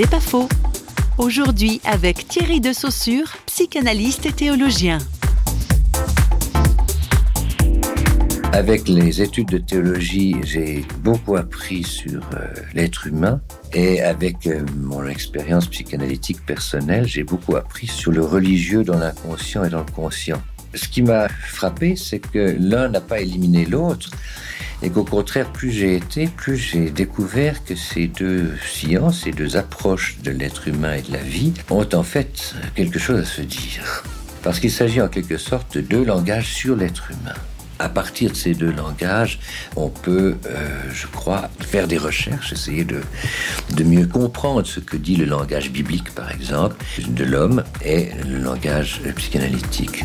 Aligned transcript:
C'est 0.00 0.08
pas 0.08 0.20
faux. 0.20 0.48
Aujourd'hui 1.18 1.80
avec 1.84 2.28
Thierry 2.28 2.60
de 2.60 2.72
Saussure, 2.72 3.32
psychanalyste 3.46 4.26
et 4.26 4.32
théologien. 4.32 4.98
Avec 8.52 8.86
les 8.86 9.20
études 9.22 9.48
de 9.48 9.58
théologie, 9.58 10.36
j'ai 10.44 10.84
beaucoup 11.02 11.34
appris 11.34 11.82
sur 11.82 12.22
euh, 12.34 12.46
l'être 12.74 13.08
humain 13.08 13.40
et 13.72 14.00
avec 14.00 14.46
euh, 14.46 14.64
mon 14.76 15.04
expérience 15.08 15.66
psychanalytique 15.66 16.46
personnelle, 16.46 17.08
j'ai 17.08 17.24
beaucoup 17.24 17.56
appris 17.56 17.88
sur 17.88 18.12
le 18.12 18.22
religieux 18.22 18.84
dans 18.84 18.98
l'inconscient 18.98 19.64
et 19.64 19.70
dans 19.70 19.80
le 19.80 19.92
conscient. 19.92 20.40
Ce 20.74 20.86
qui 20.86 21.02
m'a 21.02 21.26
frappé, 21.28 21.96
c'est 21.96 22.20
que 22.20 22.54
l'un 22.60 22.88
n'a 22.88 23.00
pas 23.00 23.20
éliminé 23.20 23.66
l'autre 23.66 24.10
et 24.82 24.90
qu'au 24.90 25.04
contraire, 25.04 25.50
plus 25.52 25.70
j'ai 25.70 25.96
été, 25.96 26.28
plus 26.28 26.56
j'ai 26.56 26.90
découvert 26.90 27.64
que 27.64 27.74
ces 27.74 28.06
deux 28.06 28.52
sciences, 28.64 29.22
ces 29.24 29.32
deux 29.32 29.56
approches 29.56 30.18
de 30.22 30.30
l'être 30.30 30.68
humain 30.68 30.94
et 30.94 31.02
de 31.02 31.12
la 31.12 31.22
vie 31.22 31.52
ont 31.70 31.88
en 31.92 32.02
fait 32.02 32.54
quelque 32.74 32.98
chose 32.98 33.20
à 33.20 33.24
se 33.24 33.42
dire. 33.42 34.04
Parce 34.42 34.60
qu'il 34.60 34.70
s'agit 34.70 35.00
en 35.00 35.08
quelque 35.08 35.36
sorte 35.36 35.76
de 35.76 35.80
deux 35.80 36.04
langages 36.04 36.52
sur 36.54 36.76
l'être 36.76 37.10
humain. 37.10 37.34
À 37.80 37.88
partir 37.88 38.30
de 38.30 38.36
ces 38.36 38.54
deux 38.54 38.72
langages, 38.72 39.38
on 39.76 39.88
peut, 39.88 40.36
euh, 40.46 40.80
je 40.92 41.06
crois, 41.06 41.48
faire 41.60 41.86
des 41.86 41.98
recherches, 41.98 42.52
essayer 42.52 42.84
de, 42.84 43.02
de 43.70 43.84
mieux 43.84 44.06
comprendre 44.06 44.66
ce 44.66 44.80
que 44.80 44.96
dit 44.96 45.14
le 45.14 45.26
langage 45.26 45.70
biblique, 45.70 46.12
par 46.12 46.30
exemple, 46.32 46.76
de 47.06 47.24
l'homme 47.24 47.62
et 47.84 48.08
le 48.28 48.38
langage 48.38 49.00
psychanalytique. 49.14 50.04